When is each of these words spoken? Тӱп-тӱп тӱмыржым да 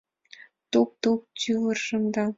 Тӱп-тӱп 0.71 1.21
тӱмыржым 1.39 2.03
да 2.13 2.25